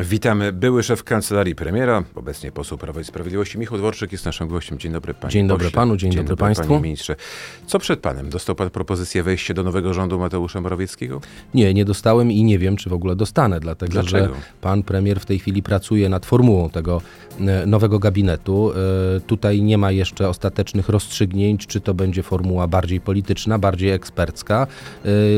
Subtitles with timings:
[0.00, 0.52] Witamy.
[0.52, 3.58] Były szef kancelarii premiera, obecnie poseł Prawa i Sprawiedliwości.
[3.58, 4.78] Michał Dworczyk jest naszym gościem.
[4.78, 5.76] Dzień dobry panie Dzień dobry pośle.
[5.76, 6.68] panu, dzień, dobry, państwu.
[6.68, 7.16] Panie ministrze.
[7.66, 8.30] Co przed panem?
[8.30, 11.20] Dostał pan propozycję wejścia do nowego rządu Mateusza Morawieckiego?
[11.54, 14.34] Nie, nie dostałem i nie wiem, czy w ogóle dostanę, dlatego Dlaczego?
[14.34, 17.00] że pan premier w tej chwili pracuje nad formułą tego
[17.40, 18.72] e, nowego gabinetu.
[19.16, 24.62] E, Tutaj nie ma jeszcze ostatecznych rozstrzygnięć, czy to będzie formuła bardziej polityczna, bardziej ekspercka.
[24.66, 24.66] E,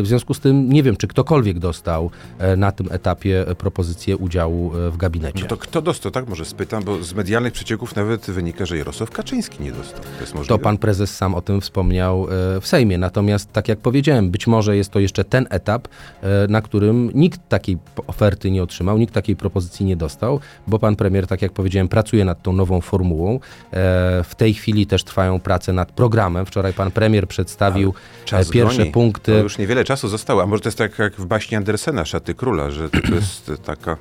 [0.03, 2.11] W związku z tym nie wiem, czy ktokolwiek dostał
[2.57, 5.43] na tym etapie propozycję udziału e, w gabinecie.
[5.43, 9.11] No to kto dostał, tak może spytam, bo z medialnych przecieków nawet wynika, że Jarosław
[9.11, 10.03] Kaczyński nie dostał.
[10.35, 10.45] To?
[10.45, 12.99] To pan prezes sam o tym wspomniał e, w Sejmie.
[12.99, 15.89] Natomiast, tak jak powiedziałem, być może jest to jeszcze ten etap,
[16.23, 20.97] e, na którym nikt takiej oferty nie otrzymał, nikt takiej propozycji nie dostał, bo pan
[20.97, 23.41] premier, tak jak powiedziałem, pracuje nad tą nową formułą.
[24.25, 26.47] W tej chwili też trwają prace nad programem.
[26.47, 27.95] Wczoraj pan premier przedstawił
[28.53, 28.91] pierwsze goni.
[28.91, 29.33] punkty.
[29.33, 32.35] To już niewiele czasu zostało, a może to jest tak jak w baśni Andersena, Szaty
[32.35, 33.97] Króla, że to jest taka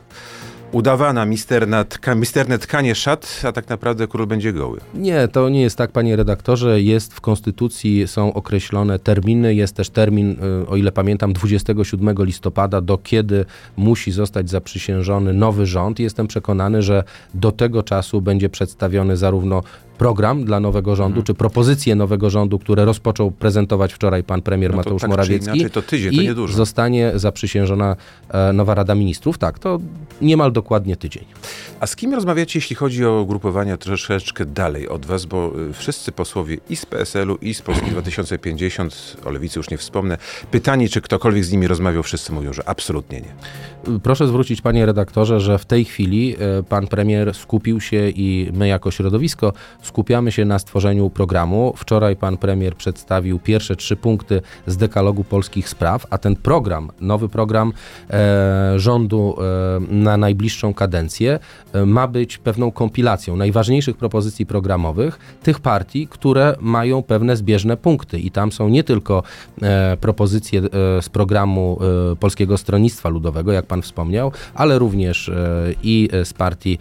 [0.72, 4.80] udawana misterna tka, misterne tkanie szat, a tak naprawdę król będzie goły.
[4.94, 6.82] Nie, to nie jest tak, panie redaktorze.
[6.82, 9.56] Jest w Konstytucji, są określone terminy.
[9.56, 13.46] Jest też termin, y, o ile pamiętam, 27 listopada, do kiedy
[13.78, 16.00] musi zostać zaprzysiężony nowy rząd.
[16.00, 19.64] Jestem przekonany, że do tego czasu będzie przedstawiony zarówno
[19.98, 21.26] program dla nowego rządu, Mhm.
[21.26, 25.50] czy propozycje nowego rządu, które rozpoczął prezentować wczoraj pan premier No Mateusz tak Morawiecki.
[25.50, 26.53] inaczej, to tydzień, to niedużo.
[26.58, 27.95] zostanie zaprzysiężona
[28.30, 29.38] e, nowa Rada Ministrów.
[29.38, 29.80] Tak, to
[30.22, 31.23] niemal dokładnie tydzień.
[31.80, 36.12] A z kim rozmawiacie, jeśli chodzi o ugrupowania troszeczkę dalej od was, bo y, wszyscy
[36.12, 40.18] posłowie i z PSL-u, i z Polski 2050, o Lewicy już nie wspomnę,
[40.52, 44.00] pytani, czy ktokolwiek z nimi rozmawiał, wszyscy mówią, że absolutnie nie.
[44.03, 48.68] Proszę zwrócić, panie redaktorze, że w tej chwili e, pan premier skupił się i my
[48.68, 49.53] jako środowisko
[49.88, 51.74] skupiamy się na stworzeniu programu.
[51.78, 57.30] Wczoraj pan premier przedstawił pierwsze trzy punkty z dekalogu polskich spraw, a ten program, nowy
[57.30, 57.74] program
[58.10, 61.40] e, rządu e, na najbliższą kadencję
[61.74, 68.20] e, ma być pewną kompilacją najważniejszych propozycji programowych tych partii, które mają pewne zbieżne punkty
[68.20, 69.24] i tam są nie tylko
[69.62, 71.80] e, propozycje e, z programu
[72.12, 75.31] e, Polskiego Stronnictwa Ludowego, jak pan wspomniał, ale również
[75.84, 76.80] i z partii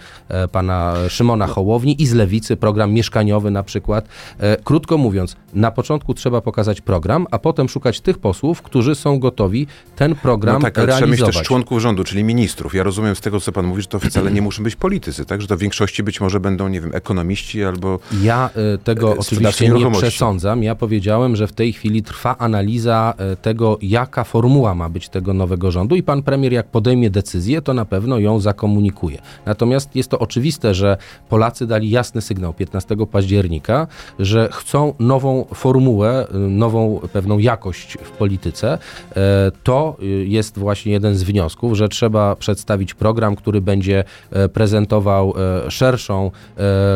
[0.53, 4.09] pana Szymona Hołowni i z Lewicy program mieszkaniowy na przykład.
[4.39, 9.19] E, Krótko mówiąc, na początku trzeba pokazać program, a potem szukać tych posłów, którzy są
[9.19, 11.37] gotowi ten program No tak, ale trzeba mieć realizować.
[11.37, 12.75] też członków rządu, czyli ministrów.
[12.75, 15.41] Ja rozumiem z tego, co pan mówi, że to wcale nie muszą być politycy, tak?
[15.41, 17.99] Że to w większości być może będą, nie wiem, ekonomiści albo...
[18.23, 20.63] Ja e, tego E, oczywiście nie przesądzam.
[20.63, 25.71] Ja powiedziałem, że w tej chwili trwa analiza tego, jaka formuła ma być tego nowego
[25.71, 29.19] rządu i pan premier jak podejmie decyzję, to na pewno ją zakomunikuje.
[29.47, 30.97] Natomiast jest to oczywiste, że
[31.28, 33.86] Polacy dali jasny sygnał 15 października,
[34.19, 38.78] że chcą nową formułę, y, nową pewną jakość w polityce.
[39.16, 44.48] E, To y, jest właśnie jeden z wniosków, że trzeba przedstawić program, który będzie e,
[44.48, 46.30] prezentował e, szerszą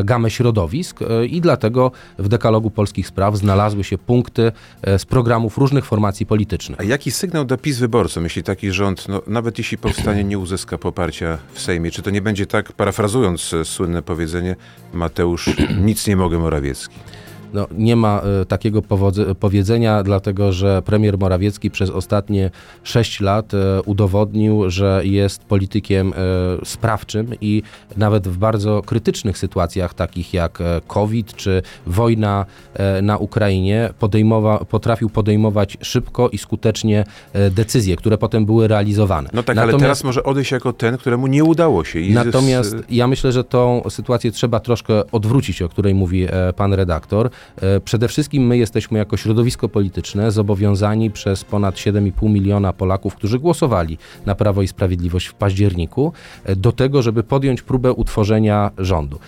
[0.05, 4.53] gamę środowisk i dlatego w dekalogu polskich spraw znalazły się punkty
[4.99, 6.81] z programów różnych formacji politycznych.
[6.81, 10.79] A jaki sygnał da PiS wyborcom, jeśli taki rząd, no, nawet jeśli powstanie, nie uzyska
[10.79, 11.91] poparcia w Sejmie?
[11.91, 14.57] Czy to nie będzie tak, parafrazując słynne powiedzenie,
[14.93, 15.51] Mateusz,
[15.85, 16.95] nic nie mogę Morawiecki?
[17.55, 18.83] No, nie ma e, takiego
[19.41, 22.51] powiedzenia, dlatego że premier Morawiecki przez ostatnie
[22.83, 26.15] sześć lat e, udowodnił, że jest politykiem e,
[26.65, 27.63] sprawczym i
[27.97, 32.47] nawet w bardzo krytycznych sytuacjach, takich jak COVID czy wojna
[33.03, 37.05] na Ukrainie, podejmowa, potrafił podejmować szybko i skutecznie
[37.51, 39.31] decyzje, które potem były realizowane.
[39.33, 42.01] No tak, ale Natomiast- teraz może odejść jako ten, któremu nie udało się.
[42.01, 46.75] I Natomiast z- ja myślę, że tą sytuację trzeba troszkę odwrócić, o której mówi pan
[46.75, 47.31] redaktor.
[47.57, 53.39] E, Przede wszystkim my jesteśmy jako środowisko polityczne zobowiązani przez ponad 7,5 miliona Polaków, którzy
[53.39, 56.13] głosowali na Prawo i Sprawiedliwość w październiku,
[56.45, 59.19] e, do tego, żeby podjąć próbę utworzenia rządu.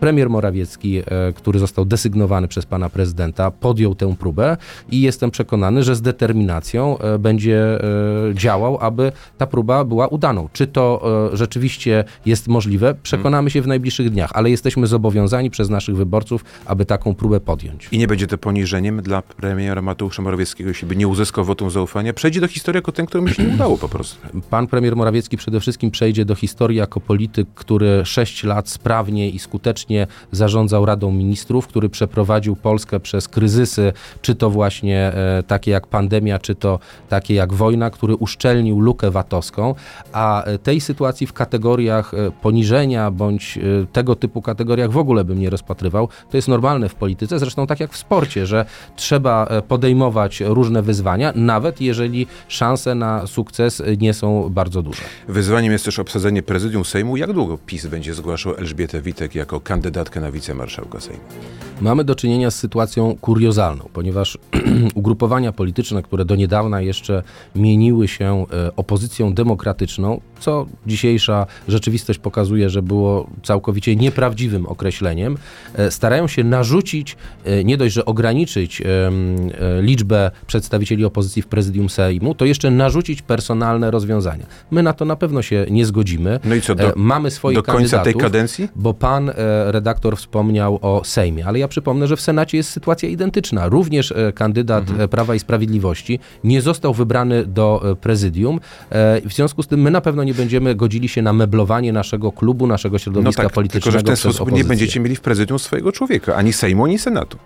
[0.00, 4.56] Premier Morawiecki, e, który został desygnowany przez pana prezydenta, podjął tę próbę
[4.90, 7.84] i jestem przekonany, że z determinacją e, będzie
[8.30, 10.48] e, działał, aby ta próba była udaną.
[10.52, 12.94] Czy to rzeczywiście jest możliwe?
[13.02, 17.88] Przekonamy się w najbliższych dniach, ale jesteśmy zobowiązani przez naszych wyborców, aby taką próbę podjąć.
[17.92, 22.12] I nie będzie to poniżeniem dla premiera Mateusza Morawieckiego, jeśli by nie uzyskał wotum zaufania.
[22.12, 24.18] Przejdzie do historii jako ten, któremu się nie udało po prostu.
[24.50, 29.38] Pan premier Morawiecki przede wszystkim przejdzie do historii jako polityk, który sześć lat sprawnie i
[29.38, 33.92] skutecznie właśnie zarządzał Radą Ministrów, który przeprowadził Polskę przez kryzysy,
[34.22, 39.10] czy to właśnie e, takie jak pandemia, czy to takie jak wojna, który uszczelnił lukę
[39.10, 39.74] VAT-owską,
[40.12, 43.58] a e, tej sytuacji w kategoriach e, poniżenia bądź
[43.92, 46.08] tego typu kategoriach w ogóle bym nie rozpatrywał.
[46.30, 48.64] To jest normalne w polityce, zresztą tak jak w sporcie, że
[48.96, 55.02] trzeba podejmować różne wyzwania, nawet jeżeli szanse na sukces nie są bardzo duże.
[55.28, 57.16] Wyzwaniem jest też obsadzenie prezydium Sejmu.
[57.16, 59.77] Jak długo PiS będzie zgłaszał Elżbietę Witek jako kandydatkę
[60.20, 61.20] na wicemarszałka Sejmu?
[61.80, 64.38] Mamy do czynienia z sytuacją kuriozalną, ponieważ
[64.94, 67.22] ugrupowania polityczne, które do niedawna jeszcze
[67.54, 75.36] mieniły się e, opozycją demokratyczną, co dzisiejsza rzeczywistość pokazuje, że było całkowicie nieprawdziwym określeniem,
[75.74, 78.84] e, starają się narzucić, e, nie dość, że ograniczyć e,
[79.82, 84.46] liczbę przedstawicieli opozycji w prezydium Sejmu, to jeszcze narzucić personalne rozwiązania.
[84.70, 86.40] My na to na pewno się nie zgodzimy.
[86.44, 88.68] No i co, do- Mamy swoich do końca tej kadencji?
[88.76, 89.30] Bo pan
[89.66, 93.68] redaktor wspomniał o Sejmie, ale ja przypomnę, że w Senacie jest sytuacja identyczna.
[93.68, 95.08] Również kandydat Mhm.
[95.08, 98.60] Prawa i Sprawiedliwości nie został wybrany do prezydium.
[99.24, 102.66] W związku z tym my na pewno nie będziemy godzili się na meblowanie naszego klubu,
[102.66, 105.58] naszego No środowiska tak, tylko politycznego że w ten sposób nie będziecie mieli w prezydium
[105.58, 107.38] swojego człowieka, ani Sejmu, ani Senatu.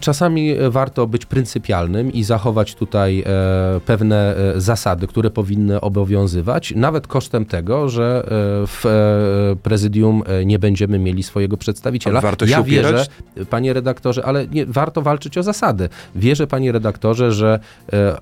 [0.00, 6.72] Czasami e, warto być pryncypialnym i zachować tutaj e, pewne e, zasady, które powinny obowiązywać,
[6.76, 8.28] nawet kosztem tego, że e,
[8.66, 12.18] w e, prezydium nie będziemy mieli swojego przedstawiciela.
[12.18, 13.10] A warto się ja wierzę, upierać?
[13.50, 15.88] panie redaktorze, ale nie, warto walczyć o zasady.
[16.14, 17.60] Wierzę, panie redaktorze, że
[17.92, 18.16] e,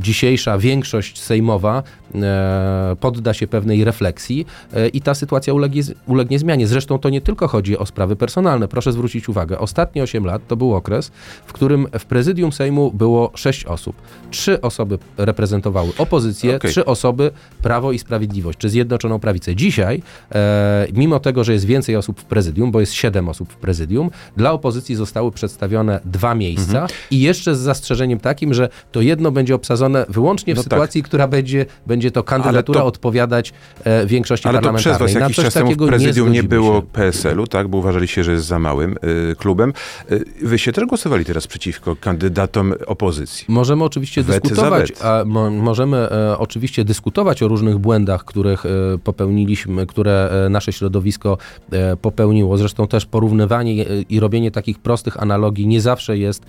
[0.00, 1.82] dzisiejsza większość sejmowa
[3.00, 6.66] podda się pewnej refleksji e, i ta sytuacja ulegnie, ulegnie zmianie.
[6.66, 8.68] Zresztą to nie tylko chodzi o sprawy personalne.
[8.68, 11.10] Proszę zwrócić uwagę, ostatnie 8 lat to był okres,
[11.46, 13.96] w którym w prezydium Sejmu było 6 osób.
[14.30, 16.70] Trzy osoby reprezentowały opozycję, Okej.
[16.70, 17.30] trzy osoby
[17.62, 19.56] Prawo i Sprawiedliwość, czy Zjednoczoną Prawicę.
[19.56, 20.02] Dzisiaj,
[20.34, 24.10] e, mimo tego, że jest więcej osób w prezydium, bo jest 7 osób w prezydium,
[24.36, 26.88] dla opozycji zostały przedstawione dwa miejsca Mhm.
[27.10, 30.72] i jeszcze z zastrzeżeniem takim, że to jedno będzie obsadzone wyłącznie w No tak.
[30.72, 33.47] sytuacji, która będzie, będzie to kandydatura to- odpowiadać
[33.84, 35.14] e, większości Ale to przez parlamentarnej.
[35.14, 36.86] was jakiś czas temu w prezydium nie, zgodzimy było się.
[36.92, 37.68] PSL-u, tak?
[37.68, 38.96] Bo uważaliście, że jest za małym
[39.32, 39.72] y, klubem.
[40.12, 43.44] Y, wy się też głosowali teraz przeciwko kandydatom opozycji.
[43.48, 48.68] Możemy oczywiście Wet dyskutować, a mo, możemy e, oczywiście dyskutować o różnych błędach, których e,
[49.04, 51.38] popełniliśmy, które e, nasze środowisko
[52.02, 52.56] popełniło.
[52.58, 56.42] Zresztą też porównywanie i robienie takich prostych analogii nie zawsze jest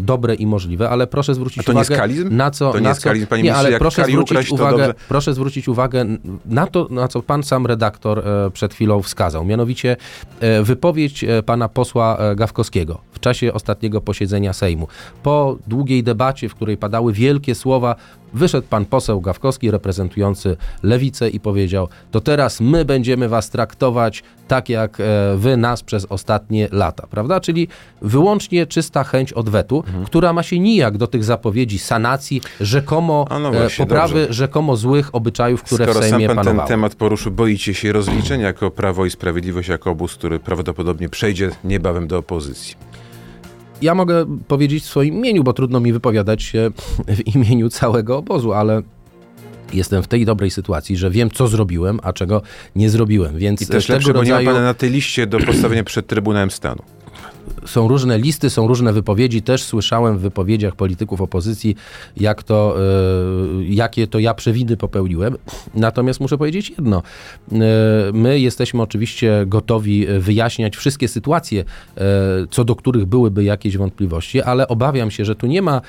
[0.00, 2.00] dobre i możliwe, ale proszę zwrócić nie uwagę
[2.30, 2.72] na co...
[2.72, 5.34] To nie na jest co, kalizm, panie nie, ministrze, ale jak proszę zwrócić uwagę, proszę
[5.34, 5.97] zwrócić uwagę
[6.46, 9.44] na to, na co pan sam redaktor e, przed chwilą wskazał.
[9.44, 9.96] Mianowicie
[10.40, 14.88] e, wypowiedź e, pana posła Gawkowskiego w czasie ostatniego posiedzenia Sejmu.
[15.22, 17.96] Po długiej debacie, w której padały wielkie słowa,
[18.34, 24.68] wyszedł pan poseł Gawkowski reprezentujący lewicę i powiedział: To teraz my będziemy was traktować tak,
[24.68, 25.04] jak e,
[25.36, 27.40] wy nas przez ostatnie lata, prawda?
[27.40, 27.68] Czyli
[28.02, 30.04] wyłącznie czysta chęć odwetu, Mhm.
[30.04, 34.32] która ma się nijak do tych zapowiedzi sanacji, rzekomo no e, właśnie, poprawy dobrze.
[34.34, 36.68] rzekomo złych obyczajów, które Skoro w sam Sejmie pan ten panowały.
[36.68, 42.06] temat poruszył, boicie się rozliczeń jako Prawo i Sprawiedliwość, jako obóz, który prawdopodobnie przejdzie niebawem
[42.06, 42.74] do opozycji.
[43.82, 46.70] Ja mogę powiedzieć w swoim imieniu, bo trudno mi wypowiadać się
[47.08, 48.82] w imieniu całego obozu, ale
[49.72, 52.42] jestem w tej dobrej sytuacji, że wiem, co zrobiłem, a czego
[52.76, 53.38] nie zrobiłem.
[53.38, 56.06] Więc I też lepsze, bo nie ma rodzaju pana na tej liście do postawienia przed
[56.06, 56.82] Trybunałem Stanu.
[57.66, 59.42] Są różne listy, są różne wypowiedzi.
[59.42, 61.76] Też słyszałem w wypowiedziach polityków opozycji,
[62.16, 65.36] jak to, e, jakie to ja przewidy popełniłem.
[65.74, 67.02] Natomiast muszę powiedzieć jedno.
[67.52, 67.56] E,
[68.12, 71.64] my jesteśmy oczywiście gotowi wyjaśniać wszystkie sytuacje,
[71.96, 72.04] e,
[72.50, 75.80] co do których byłyby jakieś wątpliwości, ale obawiam się, że tu nie ma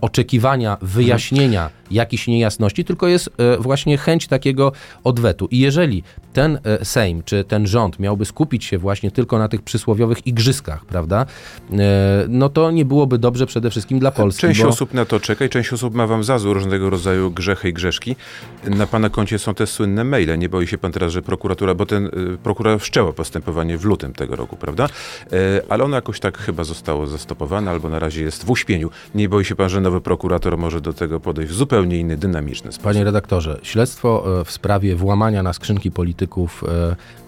[0.00, 4.72] oczekiwania wyjaśnienia jakichś niejasności, tylko jest właśnie chęć takiego
[5.04, 5.48] odwetu.
[5.50, 10.26] I jeżeli ten Sejm czy ten rząd miałby skupić się właśnie tylko na tych przysłowiowych
[10.26, 11.26] igrzyskach, prawda,
[11.72, 14.40] e, no to nie byłoby dobrze przede wszystkim dla Polski.
[14.40, 14.68] Część bo...
[14.68, 17.72] osób na to czeka i część osób ma wam za złe różnego rodzaju grzechy i
[17.72, 18.16] grzeszki.
[18.64, 20.38] Na pana koncie są te słynne maile.
[20.38, 24.12] Nie boi się pan teraz, że prokuratura, bo ten y, prokurator wszczęła postępowanie w lutym
[24.12, 24.86] tego roku, prawda?
[25.32, 28.90] E, ale ono jakoś tak chyba zostało zastopowane, albo na razie jest w uśpieniu.
[29.14, 32.72] Nie boi się pan, że nowy prokurator może do tego podejść w zupełnie inny, dynamiczny
[32.72, 32.84] sposób?
[32.84, 36.64] Panie redaktorze, śledztwo e, w sprawie włamania na skrzynki polityków,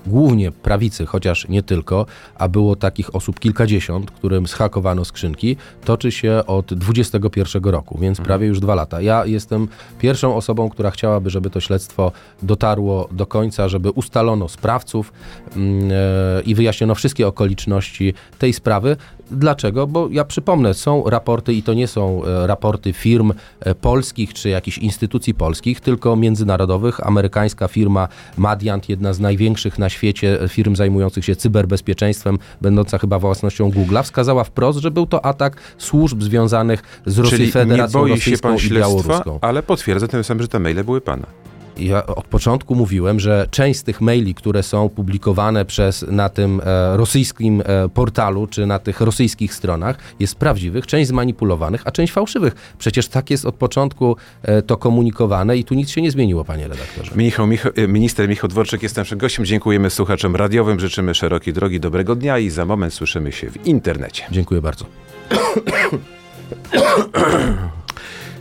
[0.07, 2.07] głównie prawicy, chociaż nie tylko,
[2.39, 8.27] a było takich osób kilkadziesiąt, którym zhakowano skrzynki, toczy się od 21 roku, więc Mhm.
[8.27, 9.01] prawie już dwa lata.
[9.01, 9.69] Ja jestem
[9.99, 15.13] pierwszą osobą, która chciałaby, żeby to śledztwo dotarło do końca, żeby ustalono sprawców
[15.57, 18.97] e, i wyjaśniono wszystkie okoliczności tej sprawy.
[19.31, 19.87] Dlaczego?
[19.87, 24.49] Bo ja przypomnę, są raporty i to nie są e, raporty firm e, polskich czy
[24.49, 27.07] jakichś instytucji polskich, tylko międzynarodowych.
[27.07, 33.71] Amerykańska firma Madiant, jedna z największych na świecie firm zajmujących się cyberbezpieczeństwem, będąca chyba własnością
[33.71, 38.09] Google'a, wskazała wprost, że był to atak służb związanych z Rosji Czyli nie Federacją boi
[38.09, 39.39] się Rosyjską pan śledztwa, Białoruską.
[39.41, 41.27] ale potwierdza tym samym, że te maile były pana.
[41.79, 46.61] Ja od początku mówiłem, że część z tych maili, które są publikowane przez, na tym
[46.65, 52.13] e, rosyjskim e, portalu czy na tych rosyjskich stronach, jest prawdziwych, część zmanipulowanych, a część
[52.13, 52.75] fałszywych.
[52.79, 56.69] Przecież tak jest od początku e, to komunikowane i tu nic się nie zmieniło, panie
[56.69, 57.13] redaktorze.
[57.17, 59.45] Michał, Michał, e, minister Michał Dworczyk jest naszym gościem.
[59.45, 64.25] Dziękujemy słuchaczom radiowym, życzymy szerokiej drogi, dobrego dnia i za moment słyszymy się w internecie.
[64.31, 64.85] Dziękuję bardzo.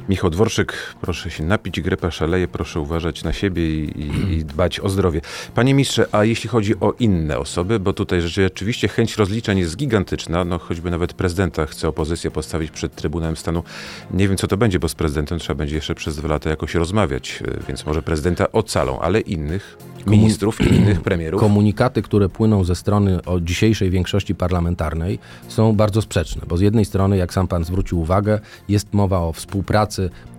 [0.10, 4.80] Michał Dworczyk, proszę się napić, grypa szaleje, proszę uważać na siebie i, i, i dbać
[4.80, 5.22] o zdrowie.
[5.56, 10.46] Panie ministrze, a jeśli chodzi o inne osoby, bo tutaj rzeczywiście chęć rozliczeń jest gigantyczna,
[10.46, 13.64] no choćby nawet prezydenta chce opozycję postawić przed Trybunałem Stanu.
[14.12, 16.76] Nie wiem, co to będzie, bo z prezydentem trzeba będzie jeszcze przez dwa lata jakoś
[16.76, 19.78] rozmawiać, e, więc może prezydenta ocalą, ale innych
[20.08, 21.42] ministrów, innych premierów.
[21.42, 26.86] Komunikaty, które płyną ze strony o dzisiejszej większości parlamentarnej są bardzo sprzeczne, bo z jednej
[26.86, 28.40] strony, jak sam pan zwrócił uwagę,
[28.70, 29.91] jest mowa o współpracy,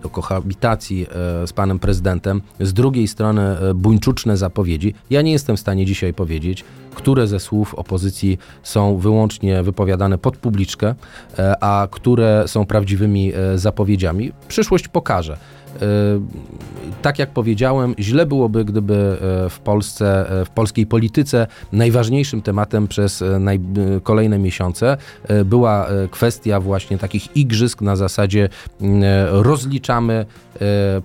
[0.03, 1.07] o kohabitacji
[1.43, 4.93] e, z panem prezydentem, z drugiej strony e, buńczuczne zapowiedzi.
[5.09, 6.63] Ja nie jestem w stanie dzisiaj powiedzieć,
[6.95, 10.95] które ze słów opozycji są wyłącznie wypowiadane pod publiczkę,
[11.39, 14.31] e, a które są prawdziwymi e, zapowiedziami.
[14.47, 15.37] Przyszłość pokaże.
[15.81, 15.85] E,
[17.01, 19.17] Tak jak powiedziałem, źle byłoby, gdyby
[19.49, 23.59] w Polsce, w polskiej polityce najważniejszym tematem przez naj,
[24.03, 24.97] kolejne miesiące
[25.45, 28.49] była kwestia właśnie takich igrzysk na zasadzie
[29.29, 30.25] rozliczamy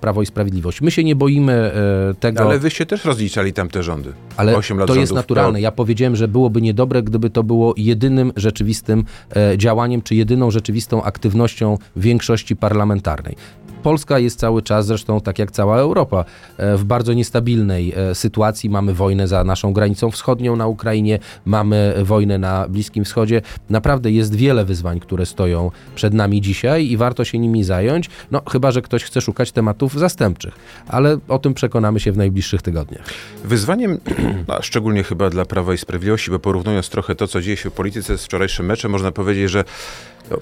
[0.00, 0.80] Prawo i Sprawiedliwość.
[0.80, 1.72] My się nie boimy
[2.20, 2.40] tego.
[2.44, 4.12] Ale wyście też rozliczali tam te rządy.
[4.36, 5.60] Ale to jest rządów naturalne.
[5.60, 9.04] Ja powiedziałem, że byłoby niedobre, gdyby to było jedynym rzeczywistym
[9.36, 13.36] e, działaniem, czy jedyną rzeczywistą aktywnością większości parlamentarnej.
[13.82, 16.24] Polska jest cały czas, zresztą tak jak cała Europa,
[16.56, 18.70] e, w bardzo niestabilnej e, sytuacji.
[18.70, 23.42] Mamy wojnę za naszą granicą wschodnią na Ukrainie, mamy wojnę na Bliskim Wschodzie.
[23.70, 28.42] Naprawdę jest wiele wyzwań, które stoją przed nami dzisiaj i warto się nimi zająć, no
[28.50, 30.54] chyba, że ktoś chce szukać tematów zastępczych.
[30.88, 33.06] Ale o tym przekonamy się w najbliższych tygodniach.
[33.44, 33.98] Wyzwaniem,
[34.60, 38.18] szczególnie chyba dla Prawa i Sprawiedliwości, bo porównując trochę to, co dzieje się w polityce
[38.18, 39.64] z wczorajszym meczem, można powiedzieć, że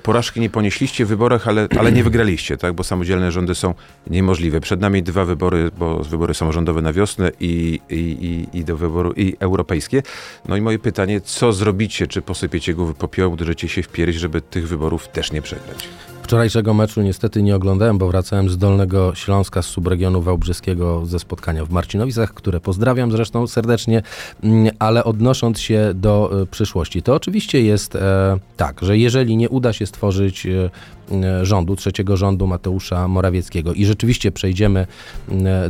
[0.03, 2.75] porażki nie ponieśliście w wyborach, ale, ale nie wygraliście, tak?
[2.75, 3.75] bo samodzielne rządy są
[4.07, 4.61] niemożliwe.
[4.61, 9.13] Przed nami dwa wybory, bo wybory samorządowe na wiosnę i, i, i, i do wyboru
[9.13, 10.03] i europejskie.
[10.49, 12.07] No i moje pytanie, co zrobicie?
[12.07, 15.89] Czy posypiecie głowy popiołem, uderzycie się w pierś, żeby tych wyborów też nie przegrać?
[16.27, 21.65] Wczorajszego meczu niestety nie oglądałem, bo wracałem z Dolnego Śląska, z subregionu wałbrzyskiego ze spotkania
[21.65, 24.03] w Marcinowicach, które pozdrawiam zresztą serdecznie,
[24.43, 29.49] Mm, ale odnosząc się do e, przyszłości, to oczywiście jest e, tak, że jeżeli nie
[29.49, 30.71] uda się stworzyć e,
[31.13, 34.87] e, rządu, trzeciego rządu Mateusza Morawieckiego i rzeczywiście przejdziemy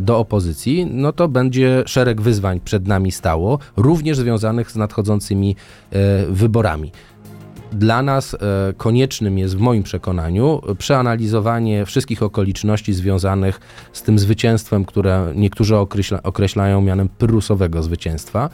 [0.01, 5.57] do opozycji, no to będzie szereg wyzwań przed nami stało, również związanych z nadchodzącymi
[5.93, 6.93] e, wyborami.
[7.77, 8.39] Dla nas e,
[8.77, 13.61] koniecznym jest w moim przekonaniu przeanalizowanie wszystkich okoliczności związanych
[13.93, 18.51] z tym zwycięstwem, które niektórzy określa, określają mianem pyrrusowego zwycięstwa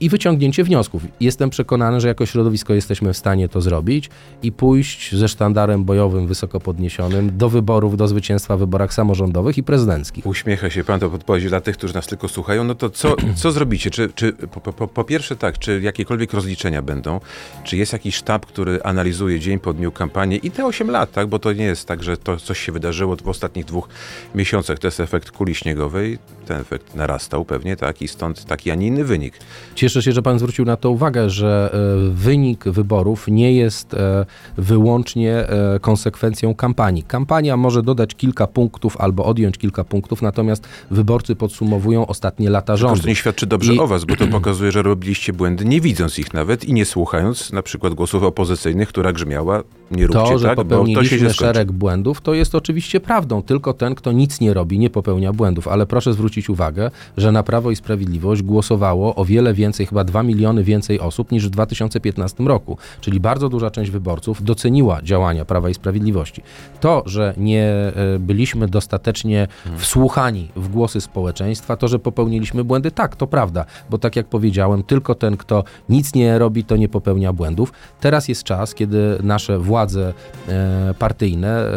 [0.00, 1.02] i wyciągnięcie wniosków.
[1.20, 4.10] Jestem przekonany, że jako środowisko jesteśmy w stanie to zrobić
[4.42, 9.62] i pójść ze sztandarem bojowym wysoko podniesionym do wyborów, do zwycięstwa w wyborach samorządowych i
[9.62, 10.26] prezydenckich.
[10.26, 12.64] Uśmiecha się pan, to podpowiedź dla tych, którzy nas tylko słuchają.
[12.64, 13.90] No to co, co zrobicie?
[13.90, 17.20] Czy, czy po, po, po pierwsze tak, czy jakiekolwiek rozliczenia będą?
[17.64, 21.26] Czy jest jakiś sztab, który analizuje dzień po dniu kampanię i te 8 lat, tak?
[21.26, 23.88] Bo to nie jest tak, że to coś się wydarzyło w ostatnich dwóch
[24.34, 24.78] miesiącach.
[24.78, 26.18] To jest efekt kuli śniegowej.
[26.46, 28.02] Ten efekt narastał pewnie, tak?
[28.02, 29.34] I stąd taki, a nie inny wynik.
[29.74, 34.26] Cieszę się, że Pan zwrócił na to uwagę, że e, wynik wyborów nie jest e,
[34.56, 37.02] wyłącznie e, konsekwencją kampanii.
[37.02, 43.02] Kampania może dodać kilka punktów albo odjąć kilka punktów, natomiast wyborcy podsumowują ostatnie lata rządu.
[43.02, 46.18] to nie świadczy dobrze I- o was, bo to pokazuje, że robiliście błędy, nie widząc
[46.18, 50.38] ich nawet i nie słuchając na przykład głosów opozycji opozycyjnych, która grzmiała nie róbcie to,
[50.38, 53.42] że tak, popełniliśmy to szereg błędów, to jest oczywiście prawdą.
[53.42, 55.68] Tylko ten, kto nic nie robi, nie popełnia błędów.
[55.68, 60.22] Ale proszę zwrócić uwagę, że na Prawo i Sprawiedliwość głosowało o wiele więcej, chyba 2
[60.22, 62.78] miliony więcej osób niż w 2015 roku.
[63.00, 66.42] Czyli bardzo duża część wyborców doceniła działania Prawa i Sprawiedliwości.
[66.80, 73.16] To, że nie e, byliśmy dostatecznie wsłuchani w głosy społeczeństwa, to, że popełniliśmy błędy, tak,
[73.16, 73.64] to prawda.
[73.90, 77.72] Bo tak jak powiedziałem, tylko ten, kto nic nie robi, to nie popełnia błędów.
[78.00, 80.14] Teraz jest czas, kiedy nasze władze
[80.48, 81.72] e, partyjne e,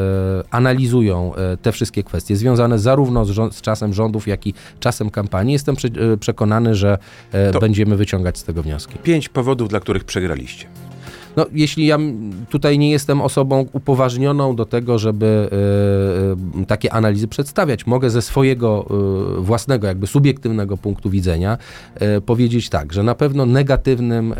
[0.51, 5.53] analizują e, te wszystkie kwestie związane zarówno z, z czasem rządów, jak i czasem kampanii.
[5.53, 5.75] Jestem
[6.19, 6.97] przekonany, że
[7.51, 8.97] to będziemy wyciągać z tego wnioski.
[9.03, 10.67] Pięć powodów, dla których przegraliście.
[11.35, 11.97] No, jeśli ja
[12.49, 15.49] tutaj nie jestem osobą upoważnioną do tego, żeby
[16.61, 18.85] y, takie analizy przedstawiać, mogę ze swojego
[19.37, 21.57] y, własnego, jakby subiektywnego punktu widzenia
[22.17, 24.33] y, powiedzieć tak, że na pewno negatywnym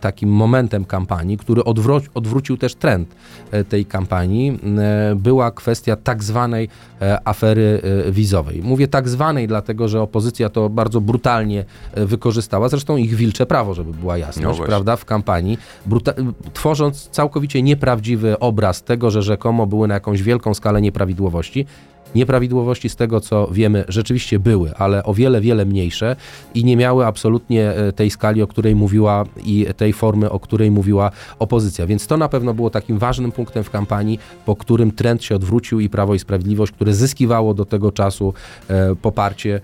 [0.00, 3.16] takim momentem kampanii, który odwró odwrócił też trend
[3.68, 4.58] tej kampanii,
[5.16, 6.68] była kwestia tak zwanej
[7.24, 8.62] afery wizowej.
[8.62, 11.64] Mówię tak zwanej, dlatego że opozycja to bardzo brutalnie
[11.96, 15.58] wykorzystała, zresztą ich wilcze prawo, żeby była jasność, no prawda, w kampanii.
[15.86, 16.12] Bruta
[16.52, 21.66] tworząc całkowicie nieprawdziwy obraz tego, że rzekomo były na jakąś wielką skalę nieprawidłowości.
[22.14, 26.16] Nieprawidłowości z tego, co wiemy, rzeczywiście były, ale o wiele, wiele mniejsze
[26.54, 30.70] i nie miały absolutnie e, tej skali, o której mówiła i tej formy, o której
[30.70, 31.86] mówiła opozycja.
[31.86, 35.80] Więc to na pewno było takim ważnym punktem w kampanii, po którym trend się odwrócił
[35.80, 38.34] i Prawo i Sprawiedliwość, które zyskiwało do tego czasu
[38.68, 39.60] e, poparcie,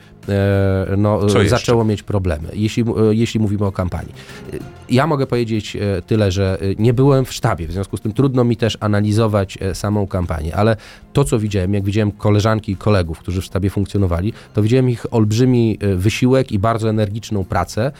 [0.97, 4.13] no, zaczęło mieć problemy, jeśli, e, jeśli mówimy o kampanii.
[4.53, 4.57] E,
[4.91, 8.45] ja mogę powiedzieć e, tyle, że nie byłem w sztabie, w związku z tym trudno
[8.45, 10.77] mi też analizować samą kampanię, ale
[11.13, 15.15] to, co widziałem, jak widziałem koleżanki i kolegów, którzy w sztabie funkcjonowali, to widziałem ich
[15.15, 17.93] olbrzymi wysiłek i bardzo energiczną pracę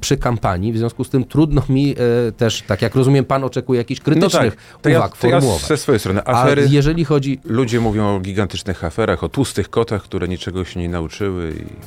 [0.00, 1.94] przy kampanii, w związku z tym trudno mi
[2.36, 5.62] też, tak jak rozumiem, pan oczekuje jakichś krytycznych no tak, uwag ja, to formułować.
[5.62, 7.40] Ja ze swojej strony, afery, A jeżeli chodzi...
[7.44, 11.39] Ludzie mówią o gigantycznych aferach, o tłustych kotach, które niczego się nie nauczyły,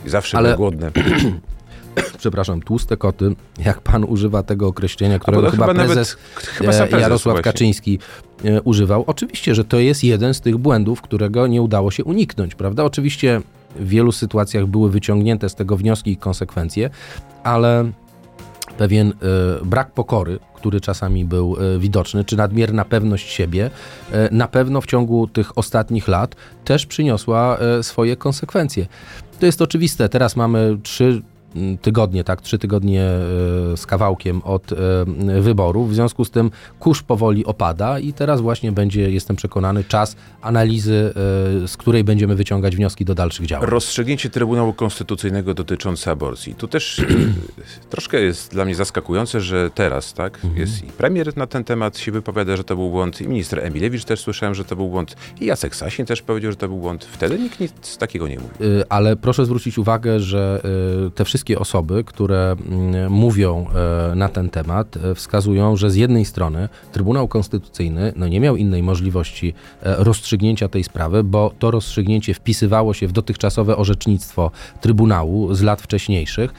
[0.05, 0.49] i zawsze Ale...
[0.49, 0.91] były głodne.
[2.17, 7.01] przepraszam, tłuste koty, jak pan używa tego określenia, którego chyba, chyba prezes, chyba e, prezes
[7.01, 7.51] Jarosław właśnie.
[7.51, 7.99] Kaczyński
[8.45, 9.03] e, używał.
[9.07, 12.83] Oczywiście, że to jest jeden z tych błędów, którego nie udało się uniknąć, prawda?
[12.83, 13.41] Oczywiście
[13.75, 16.89] w wielu sytuacjach były wyciągnięte z tego wnioski i konsekwencje,
[17.43, 17.91] ale
[18.77, 19.13] pewien y,
[19.65, 23.69] brak pokory, który czasami był y, widoczny, czy nadmierna pewność siebie,
[24.13, 28.85] y, na pewno w ciągu tych ostatnich lat też przyniosła swoje konsekwencje.
[29.39, 30.09] To jest oczywiste.
[30.09, 31.21] Teraz mamy trzy
[31.81, 34.75] tygodnie, tak, trzy tygodnie e, z kawałkiem od e,
[35.41, 35.91] wyborów.
[35.91, 41.13] W związku z tym kurz powoli opada i teraz właśnie będzie, jestem przekonany, czas analizy,
[41.63, 43.69] e, z której będziemy wyciągać wnioski do dalszych działań.
[43.69, 46.55] Rozstrzygnięcie Trybunału Konstytucyjnego dotyczące aborcji.
[46.55, 47.01] Tu też
[47.89, 50.57] troszkę jest dla mnie zaskakujące, że teraz, tak, mhm.
[50.57, 54.05] jest i premier na ten temat się wypowiada, że to był błąd, i minister Emilewicz
[54.05, 57.05] też słyszałem, że to był błąd, i Jacek Sasin też powiedział, że to był błąd.
[57.05, 58.51] Wtedy nikt nic takiego nie mówił.
[58.89, 60.61] Ale proszę zwrócić uwagę, że
[61.15, 63.65] te wszystkie wszystkie osoby, które mm, mówią
[64.11, 68.55] e, na ten temat, e, wskazują, że z jednej strony Trybunał Konstytucyjny no, nie miał
[68.55, 75.53] innej możliwości e, rozstrzygnięcia tej sprawy, bo to rozstrzygnięcie wpisywało się w dotychczasowe orzecznictwo Trybunału
[75.53, 76.53] z lat wcześniejszych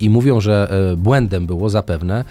[0.00, 2.24] i mówią, że błędem było zapewne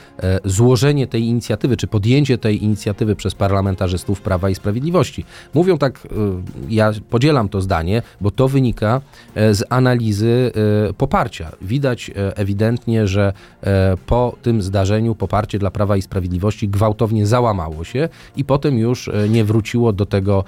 [0.46, 5.26] złożenie tej inicjatywy, czy podjęcie tej inicjatywy przez parlamentarzystów Prawa i Sprawiedliwości.
[5.54, 6.08] Mówią tak,
[6.70, 9.02] ja podzielam to zdanie, bo to wynika
[9.36, 10.52] z analizy
[10.98, 11.52] poparcia.
[11.62, 17.28] Widać widać e, ewidentnie, że e, po tym zdarzeniu poparcie dla Prawa i Sprawiedliwości gwałtownie
[17.28, 20.44] załamało się i potem już e, nie wróciło do tego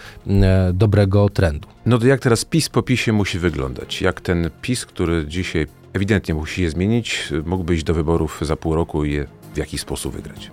[0.73, 1.67] dobrego trendu.
[1.86, 4.01] No to jak teraz PiS po PiSie musi wyglądać?
[4.01, 8.75] Jak ten PiS, który dzisiaj ewidentnie musi je zmienić, mógłby iść do wyborów za pół
[8.75, 10.51] roku i je w jakiś sposób wygrać?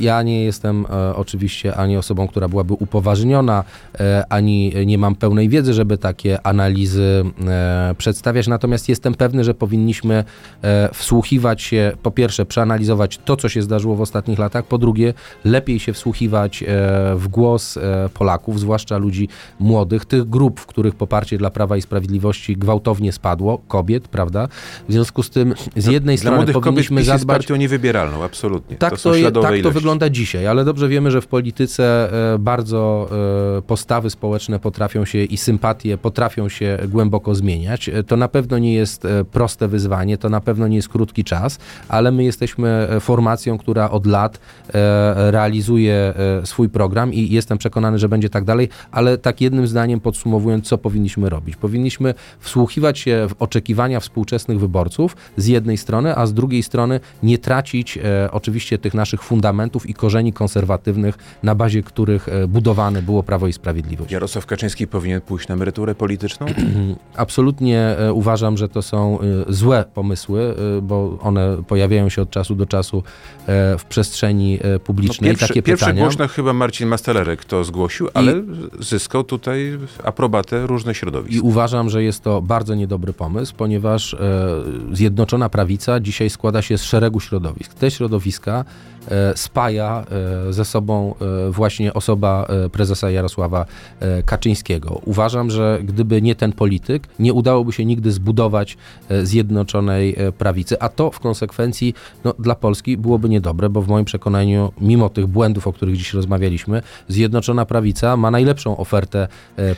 [0.00, 3.64] Ja nie jestem e, oczywiście ani osobą, która byłaby upoważniona,
[4.00, 9.54] e, ani nie mam pełnej wiedzy, żeby takie analizy e, przedstawiać, natomiast jestem pewny, że
[9.54, 10.24] powinniśmy
[10.62, 15.14] e, wsłuchiwać się, po pierwsze przeanalizować to, co się zdarzyło w ostatnich latach, po drugie
[15.44, 16.66] lepiej się wsłuchiwać e,
[17.16, 19.28] w głos e, Polaków, zwłaszcza ludzi
[19.60, 24.48] młodych, tych grup, w których poparcie dla Prawa i Sprawiedliwości gwałtownie spadło, kobiet, prawda?
[24.88, 27.18] W związku z tym z jednej dla strony powinniśmy kobiet zadbać...
[27.18, 28.41] jest partią niewybieralną, absolutnie.
[28.78, 33.08] Tak to, to, tak to wygląda dzisiaj, ale dobrze wiemy, że w polityce e, bardzo
[33.58, 37.88] e, postawy społeczne potrafią się i sympatie potrafią się głęboko zmieniać.
[37.88, 41.58] E, to na pewno nie jest proste wyzwanie, to na pewno nie jest krótki czas,
[41.88, 44.40] ale my jesteśmy formacją, która od lat
[45.14, 50.68] realizuje swój program i jestem przekonany, że będzie tak dalej, ale tak jednym zdaniem podsumowując,
[50.68, 51.56] co powinniśmy robić?
[51.56, 57.38] Powinniśmy wsłuchiwać się w oczekiwania współczesnych wyborców z jednej strony, a z drugiej strony nie
[57.38, 57.98] tracić
[58.32, 63.52] oczywiście tych naszych fundamentów i korzeni konserwatywnych, na bazie których e, budowane było Prawo i
[63.52, 64.12] Sprawiedliwość.
[64.12, 66.46] Jarosław Kaczyński powinien pójść na emeryturę polityczną?
[67.16, 72.54] Absolutnie e, uważam, że to są e, złe pomysły, bo one pojawiają się od czasu
[72.54, 73.02] do czasu
[73.78, 75.30] w przestrzeni e, No, publicznej.
[75.30, 76.02] pierwsze, Takie pierwsze pytania.
[76.02, 78.42] głośno chyba Marcin Mastalerek to zgłosił, ale
[78.80, 81.34] zyskał tutaj aprobatę różnych środowisk.
[81.36, 84.16] I uważam, że jest to bardzo niedobry pomysł, ponieważ
[84.92, 87.74] Zjednoczona Prawica dzisiaj składa się z szeregu środowisk.
[87.74, 88.21] Te środowiska
[89.08, 90.04] e, spaja
[90.48, 91.14] e, ze sobą
[91.48, 93.66] e, właśnie osoba prezesa Jarosława
[94.26, 95.00] Kaczyńskiego.
[95.04, 98.76] Uważam, że gdyby nie ten polityk, nie udałoby się nigdy zbudować
[99.22, 104.72] Zjednoczonej Prawicy, a to w konsekwencji no, dla Polski byłoby niedobre, bo w moim przekonaniu,
[104.80, 109.28] mimo tych błędów, o których dziś rozmawialiśmy, Zjednoczona Prawica ma najlepszą ofertę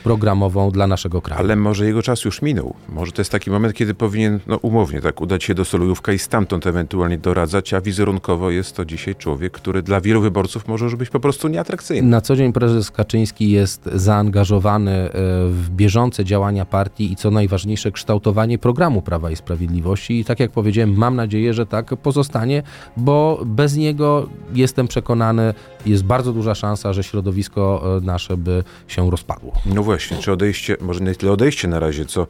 [0.02, 1.40] programową dla naszego kraju.
[1.40, 2.74] Ale może jego czas już minął.
[2.88, 6.18] Może to jest taki moment, kiedy powinien, no umownie tak, udać się do Solujówka i
[6.18, 10.97] stamtąd ewentualnie doradzać, a wizerunkowo jest to dzisiaj człowiek, który dla wielu wyborców może już
[10.97, 12.09] być po prostu nieatrakcyjny.
[12.09, 15.11] Na co dzień prezes Kaczyński jest zaangażowany e,
[15.49, 20.20] w bieżące działania partii i co najważniejsze kształtowanie programu Prawa i Sprawiedliwości.
[20.20, 22.62] I tak jak powiedziałem, mam nadzieję, że tak pozostanie,
[22.97, 25.55] bo bez niego jestem przekonany,
[25.87, 29.53] jest bardzo duża szansa, że środowisko e, nasze by się rozpadło.
[29.66, 32.27] No właśnie, czy odejście, może nie tyle odejście na razie, co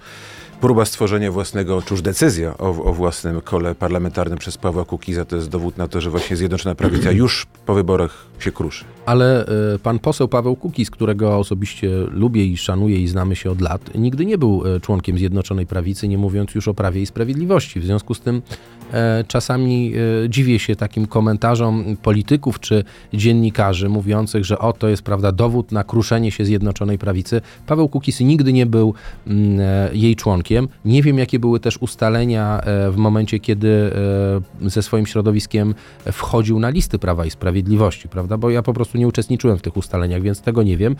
[0.64, 5.36] próba stworzenia własnego, czy już decyzja o, o własnym kole parlamentarnym przez Pawła Kukiza, to
[5.36, 8.84] jest dowód na to, że właśnie Zjednoczona Prawica już po wyborach się kruszy.
[9.06, 13.60] Ale e, pan poseł Paweł Kukiz, którego osobiście lubię i szanuję i znamy się od
[13.60, 17.80] lat, nigdy nie był e, członkiem Zjednoczonej Prawicy, nie mówiąc już o Prawie i Sprawiedliwości.
[17.80, 18.42] W związku z tym
[19.28, 19.92] czasami
[20.24, 25.84] e, dziwię się takim komentarzom polityków czy dziennikarzy mówiących, że oto jest prawda dowód na
[25.84, 27.40] kruszenie się Zjednoczonej Prawicy.
[27.66, 28.94] Paweł Kukiz nigdy nie był
[29.26, 30.68] mm, e, jej członkiem.
[30.84, 33.92] Nie wiem, jakie były też ustalenia e, w momencie, kiedy
[34.64, 35.74] e, ze swoim środowiskiem
[36.12, 38.36] wchodził na listy Prawa i Sprawiedliwości, prawda?
[38.36, 40.96] Bo ja po prostu nie uczestniczyłem w tych ustaleniach, więc tego nie wiem.